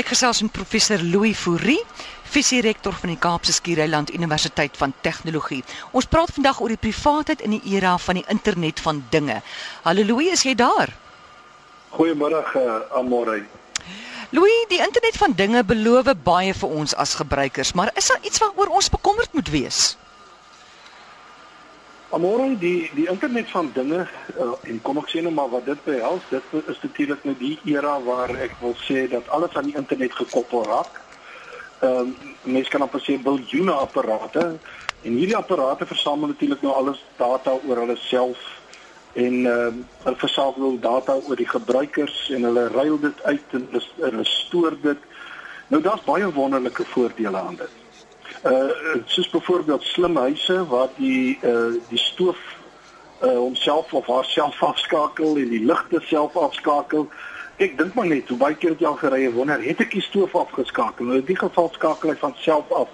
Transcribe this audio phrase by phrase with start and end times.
[0.00, 1.82] Ek gesels met professor Louis Fourie,
[2.32, 5.60] visierektor van die Kaapse Skiereiland Universiteit van Tegnologie.
[5.92, 9.42] Ons praat vandag oor die privaatheid in die era van die internet van dinge.
[9.84, 10.94] Hallo Louis, is jy daar?
[11.98, 13.42] Goeiemôre, uh, Amore.
[14.32, 18.40] Louis, die internet van dinge beloof baie vir ons as gebruikers, maar is daar iets
[18.40, 19.82] waaroor ons bekommerd moet wees?
[22.10, 25.82] Amore, die die internet van dinge uh, en kom ek sê nou maar wat dit
[25.84, 29.76] behels, dit is natuurlik nou die era waar ek wil sê dat alles aan die
[29.78, 30.98] internet gekoppel raak.
[31.86, 36.98] Ehm um, mense kan amper sê biljoene apparate en hierdie apparate versamel natuurlik nou alles
[37.20, 38.42] data oor hulle self
[39.14, 43.68] en ehm uh, hulle versamel data oor die gebruikers en hulle ruil dit uit en
[43.76, 45.06] hulle stoor dit.
[45.70, 47.79] Nou daar's baie wonderlike voordele aan dit.
[48.44, 48.70] Uh
[49.06, 52.38] soos byvoorbeeld slim huise waar die uh die stoof
[53.22, 57.08] uh homself of haarself afskakel en die ligte self afskakel.
[57.56, 59.92] Ek dink maar net hoe baie keer het jy al gery en wonder het ek
[59.92, 61.06] die stoof afgeskakel?
[61.06, 62.88] Nou in die geval skakel hy van self af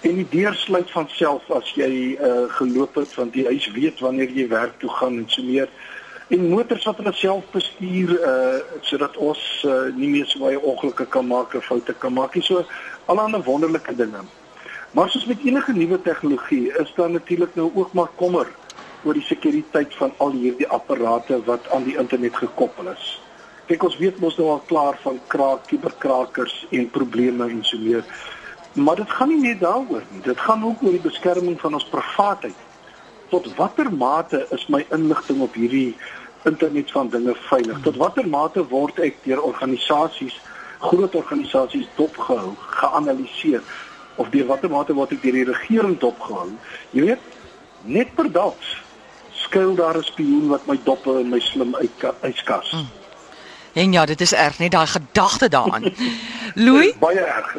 [0.00, 4.00] en die deur sluit van self as jy uh geloop het want die huis weet
[4.00, 5.68] wanneer jy werk toe gaan en so meer
[6.30, 8.58] en motors wat hulle self bestuur uh
[8.90, 12.46] sodat ons uh, nie meer so baie ongelukke kan maak of foute kan maak nie
[12.46, 12.64] so
[13.06, 14.24] allerlei wonderlike dinge
[14.96, 18.48] maar soos met enige nuwe tegnologie is daar natuurlik nou ook maar kommer
[19.04, 23.14] oor die sekuriteit van al hierdie apparate wat aan die internet gekoppel is
[23.70, 28.04] kyk ons weet mos nou al klaar van kraak kuberkrakers en probleme en so meer
[28.72, 30.20] Maar dit gaan nie net daaroor nie.
[30.22, 32.54] Dit gaan ook oor die beskerming van ons privaatheid.
[33.28, 35.96] Tot watter mate is my inligting op hierdie
[36.44, 37.80] internet van dinge veilig?
[37.82, 40.38] Tot watter mate word ek deur organisasies,
[40.78, 43.62] groot organisasies dopgehou, geanaliseer
[44.16, 46.48] of deur watter mate word ek deur die regering dopgehou?
[46.92, 47.26] Jy weet,
[47.84, 48.56] net per dag
[49.32, 51.74] skuil daar 'n spioen wat my doppe en my slim
[52.20, 52.70] uitskas.
[52.70, 52.88] Hmm.
[53.72, 55.92] En ja, dit is erg net daai gedagte daaraan.
[56.64, 56.94] Louis?
[56.98, 57.56] Baie erg.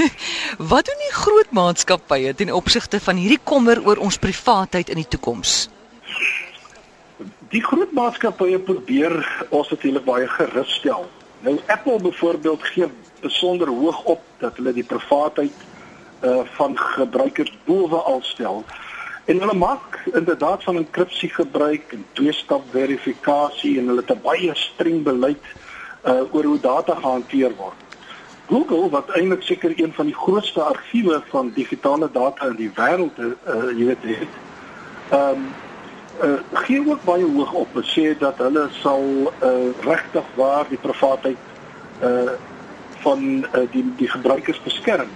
[0.72, 5.08] wat doen die groot maatskappye ten opsigte van hierdie kommer oor ons privaatheid in die
[5.08, 5.68] toekoms?
[7.52, 11.04] Die groot maatskappye probeer ons natuurlik baie gerus stel.
[11.40, 12.88] Nou Apple byvoorbeeld gee
[13.20, 15.52] besonder hoog op dat hulle die privaatheid
[16.24, 18.64] uh van gebruikers bowe al stel.
[19.24, 24.54] En hulle maak inderdaad van enkripsie gebruik en twee-stap verifikasie en hulle het 'n baie
[24.54, 25.44] streng beleid
[26.04, 27.80] uh oor hoe data gehanteer word.
[28.48, 33.18] Google wat eintlik seker een van die grootste argiewe van digitale data in die wêreld
[33.18, 34.32] uh jy weet het.
[35.10, 35.44] Ehm um,
[36.22, 40.78] uh gee ook baie hoog op en sê dat hulle sal uh regtig waar die
[40.78, 41.38] privaatheid
[42.02, 42.30] uh
[43.02, 45.08] van uh, die die gebruikers beskerm.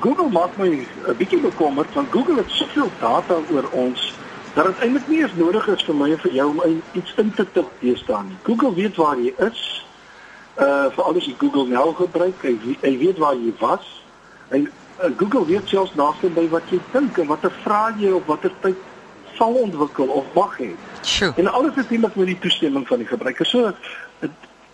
[0.00, 4.14] Google maak my 'n bietjie bekommerd want Google het soveel data oor ons
[4.54, 7.32] dat dit eintlik nie eens nodig is vir my en vir jou om iets in
[7.34, 8.36] te tik teestaan nie.
[8.42, 9.86] Google weet waar jy is.
[10.60, 14.02] Uh vir alles jy Google nou gebruik, hy, hy weet waar jy was.
[14.50, 18.26] Hy uh, Google weet selfs naaste by wat jy dink en watter vrae jy op
[18.26, 18.76] watter tyd
[19.34, 20.74] sal ontwikkel of mag hê.
[21.36, 23.46] En alles is natuurlik met die toestemming van die gebruiker.
[23.46, 23.72] So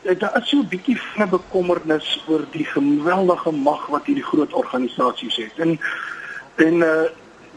[0.03, 5.36] daar is so 'n bietjie van bekommernis oor die geweldige mag wat hierdie groot organisasies
[5.36, 5.53] het.
[5.56, 5.81] En
[6.56, 7.09] en uh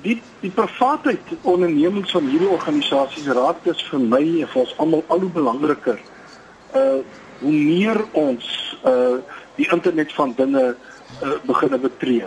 [0.02, 5.04] die die privaatheid ondernemings van hierdie organisasies raak dus vir my en vir ons almal
[5.08, 6.00] al hoe belangriker.
[6.76, 7.02] Uh
[7.40, 9.18] hoe meer ons uh
[9.56, 10.76] die internet van dinge
[11.24, 12.26] uh begin betree.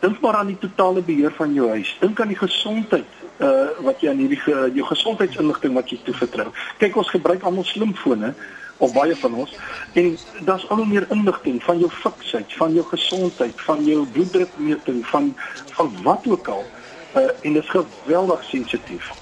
[0.00, 1.96] Dink maar aan die totale beheer van jou huis.
[2.00, 4.42] Dink aan die gesondheid uh wat jy aan hierdie
[4.74, 6.48] jou gesondheidsinligting wat jy toevertrou.
[6.78, 8.34] Kyk ons gebruik almal slimfone
[8.82, 9.56] of baie van ons
[10.00, 10.12] en
[10.48, 15.34] daar's al hoe meer inligting van jou fiksheid, van jou gesondheid, van jou bloeddrukmeting, van
[15.76, 19.12] van wat ook al uh, en dit is geweldig sensitief.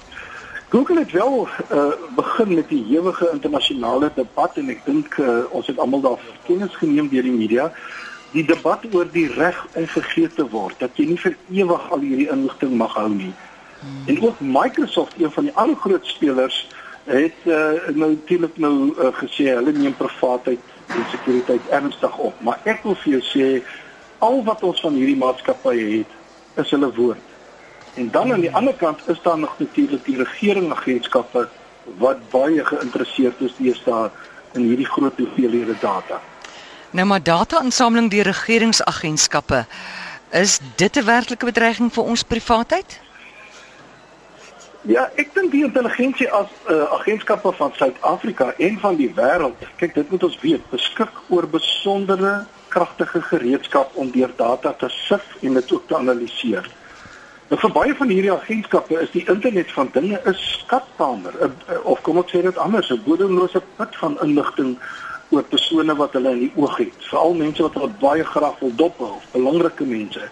[0.71, 5.67] Google het wel uh, begin met die ewige internasionale debat en ek dink uh, ons
[5.67, 7.71] het almal daar kennis geneem deur die media
[8.31, 12.05] die debat oor die reg om vergeet te word dat jy nie vir ewig al
[12.05, 13.33] hierdie inligting mag hou nie.
[13.81, 14.03] Hmm.
[14.13, 16.61] En ook Microsoft, een van die ander groot spelers,
[17.05, 22.59] het uh, nou natuurlik nou uh, gesê hulle neem privaatheid en sekuriteit ernstig op, maar
[22.63, 23.47] ek wil vir jou sê
[24.19, 27.27] al wat ons van hierdie maatskappye het is hulle woord.
[27.93, 31.47] En dan aan die ander kant is daar nog natuurlik die regeringsagentskappe
[31.97, 34.09] wat baie geïnteresseerd is deesdae
[34.53, 36.21] in hierdie groot hoeveelhede data.
[36.91, 39.65] Nou maar data-insameling deur regeringsagentskappe
[40.31, 42.99] is dit 'n werklike bedreiging vir ons privaatheid?
[44.89, 49.93] Ja, ek dink die intelligensie as uh, agentskappe van Suid-Afrika en van die wêreld, kyk
[49.93, 52.31] dit moet ons weet, beskik oor besondere
[52.73, 56.65] kragtige gereedskap om deur data te sif en dit ook te analiseer.
[57.51, 61.37] Nou vir baie van hierdie agentskappe is die internet van dinge 'n skatkamer,
[61.83, 64.79] of kom ek sê dit anders, 'n bodemlose put van inligting
[65.29, 68.73] oor persone wat hulle in die oog het, veral mense wat hulle baie graag wil
[68.75, 70.25] dophou, belangrike mense.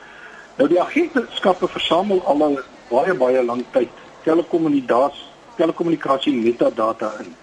[0.57, 2.59] Nou die agentskappe versamel al 'n
[2.89, 5.27] baie baie lank tyd telekommunikasie
[5.59, 7.33] telekommunikasie metadata in.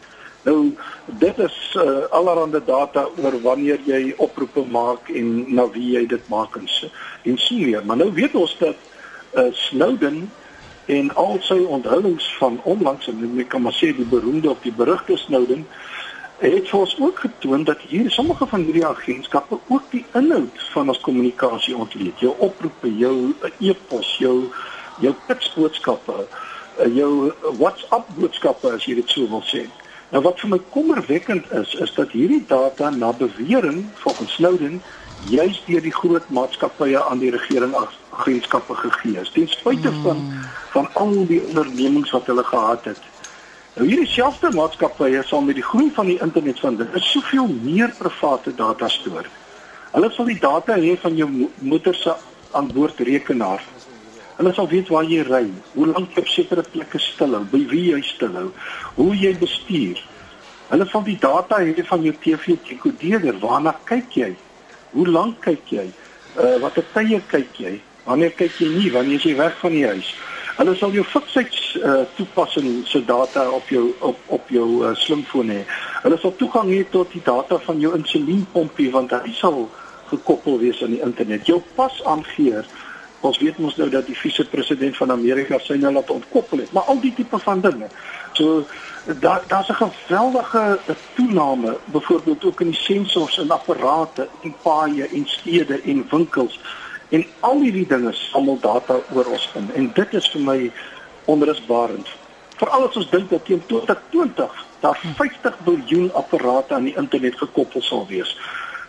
[0.47, 0.59] Nou
[1.21, 6.29] dit is uh, allerhande data oor wanneer jy oproepe maak en na wie jy dit
[6.33, 6.69] maak en
[7.25, 7.85] en so meer.
[7.85, 8.77] Maar nou weet ons dat
[9.35, 10.31] uh, Snowden
[10.87, 14.75] en al sy onthullings van onlangs en ek kan maar sê die beroemde op die
[14.75, 15.67] berugte Snowden
[16.39, 20.93] het vir ons ook getoon dat hier sommige van hierdie agentskappe ook die inhoud van
[20.93, 22.21] ons kommunikasie ontleed.
[22.21, 24.53] Jou oproepe, jou e-pos, jou
[25.01, 26.27] jou boodskappe,
[26.95, 29.67] jou WhatsApp boodskappe as jy dit sou wil sê.
[30.15, 34.81] Nou wat vir my kommerwekkend is, is dat hierdie data na bewering volgens Snowden
[35.31, 39.33] juis deur die groot maatskappye aan die regering agentskappe gegee is.
[39.35, 40.03] Ten spyte mm.
[40.03, 40.23] van
[40.75, 43.01] van al die ondernemings wat hulle gehad het.
[43.77, 47.51] Nou hierdie selfde maatskappye sal met die groei van die internet van dit is soveel
[47.65, 49.27] meer private data stoor.
[49.93, 51.29] Hulle sal die data hê van jou
[51.59, 52.15] motor se
[52.57, 53.65] aanboordrekenaar.
[54.37, 57.87] Hulle sal weet waar jy ry, hoe lank jy op sekere plekke stilhou, by wie
[57.93, 58.51] jy stilhou,
[58.99, 60.03] hoe jy bestuur.
[60.69, 64.33] Hulle sal die data hê van jou TV-dekodeerder, waarna kyk jy?
[64.93, 65.87] Hoe lank kyk jy?
[66.37, 67.79] Uh watter tye kyk jy?
[68.05, 68.91] Wanneer kyk jy nie?
[68.93, 70.11] Wanneer jy weg van die huis?
[70.57, 75.53] Hulle sal jou fiksheid uh toepassing se data op jou op op jou uh, slimfoon
[75.53, 75.63] hê.
[76.05, 79.65] Hulle sal toegang hê tot die data van jou insulienpompie want hy sal
[80.13, 81.49] gekoppel wees aan die internet.
[81.49, 82.69] Jou pas aangeer.
[83.27, 86.89] Ons weet mos nou dat die vice-president van Amerika sy nou laat ontkoppel het, maar
[86.93, 87.89] al die tipe van dinge.
[88.39, 88.65] So
[89.21, 90.79] daar daar's 'n geweldige
[91.15, 96.61] toename byvoorbeeld ook in die sensors en apparate in paaie en stede en winkels
[97.09, 100.73] en al hierdie dinge samel data oor ons in en dit is vir my
[101.25, 102.09] onrusbarend
[102.57, 107.83] veral as ons dink dat teen 2020 daar 50 miljard apparate aan die internet gekoppel
[107.83, 108.37] sal wees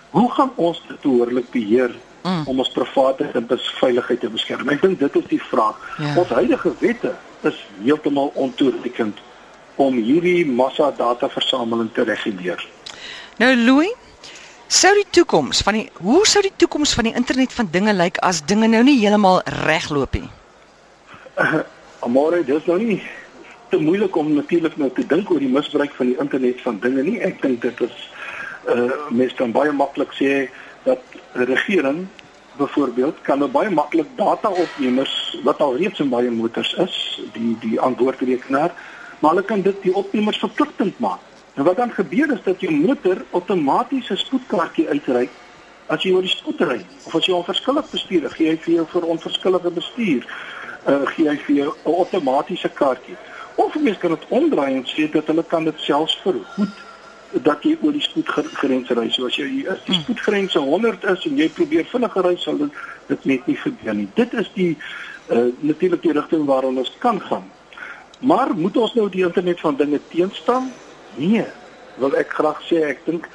[0.10, 1.96] hoe gaan ons dit behoorlik beheer
[2.28, 2.44] mm.
[2.52, 3.48] om ons private en
[3.80, 6.14] veiligheid te beskerm ek dink dit is die vraag ja.
[6.20, 7.16] ons huidige wette
[7.48, 9.24] is heeltemal ontoereikend
[9.78, 12.62] om hierdie massa data versameling te reguleer.
[13.38, 13.94] Nou Louis,
[14.68, 18.18] sou die toekoms van die hoe sou die toekoms van die internet van dinge lyk
[18.26, 20.30] as dinge nou nie heeltemal regloop nie?
[21.38, 21.62] Uh,
[22.06, 23.00] Amore, dis nou nie
[23.70, 27.04] te moeilik om natuurlik nou te dink oor die misbruik van die internet van dinge
[27.04, 27.18] nie.
[27.26, 28.06] Ek dink dit is
[28.68, 30.32] uh mens kan baie maklik sê
[30.84, 31.00] dat
[31.48, 32.08] regering
[32.58, 37.80] byvoorbeeld kan nou baie maklik data-opnemers wat al reeds in baie motors is, die die
[37.80, 38.74] antwoordrekenaar
[39.20, 41.20] maar hulle kan dit die opnemers verpligtend maak.
[41.54, 45.30] En wat dan gebeur is dat jou motor outomaties 'n spoedkaartjie uitreik
[45.88, 48.86] as jy oor die spoed ry of as jy onverskillig bestuur, gee hy vir jou
[48.92, 50.28] vir onverskillige bestuur,
[50.88, 53.18] uh, gee hy vir jou 'n outomatiese kaartjie.
[53.56, 56.87] Of mens kan dit omdraai en sê dat hulle kan dit selfs verhoed
[57.32, 59.10] dat jy oor die spoedgrens ry.
[59.12, 62.82] So as jy as die spoedgrens 100 is en jy probeer vinniger ry, sal dit
[63.08, 64.08] dit net nie gebeur nie.
[64.16, 64.74] Dit is die
[65.32, 67.46] uh, natuurlik die rigting waarna ons kan gaan.
[68.20, 70.72] Maar moet ons nou die internet van dinge teenstaan?
[71.16, 71.46] Nee.
[72.02, 73.28] Wil ek graag sê ek dink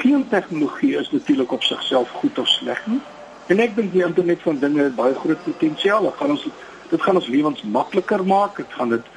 [0.00, 3.00] geen tegnologie is natuurlik op sigself goed of sleg nie.
[3.48, 6.10] En ek dink die internet van dinge het baie groot potensiaal.
[6.10, 6.48] Dit gaan ons
[6.88, 9.10] dit gaan ons lewens makliker maak, dit gaan dit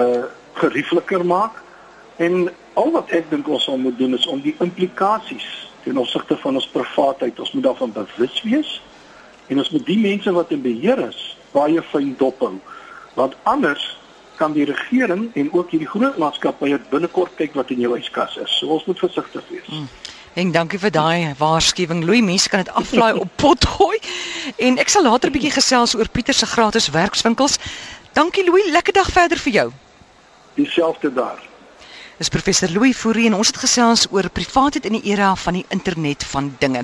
[0.00, 1.56] uh geriefliker maak.
[2.22, 5.46] En al wat ek dink ons sal moet doen is om die implikasies
[5.84, 8.80] ten opsigte van ons privaatheid, ons moet daarvan bewus wees.
[9.52, 12.54] En ons moet die mense wat in beheer is, baie fyn dophou.
[13.14, 13.84] Want anders
[14.36, 18.56] kan die regering en ook hierdie groot maatskappye binnekort kyk wat in jou yskas is.
[18.58, 19.68] So ons moet versigtig wees.
[19.68, 19.86] Hmm.
[20.34, 22.02] En dankie vir daai waarskuwing.
[22.04, 23.98] Louis, mense kan dit aflaai op pot gooi.
[24.58, 27.58] En ek sal later 'n bietjie gesels oor Pieter se gratis werkswinkels.
[28.12, 29.70] Dankie Louis, lekker dag verder vir jou.
[30.54, 31.53] Dieselfde daar.
[32.14, 35.64] Dis professor Louis Fourie en ons het gesels oor privaatheid in die era van die
[35.74, 36.82] internet van dinge.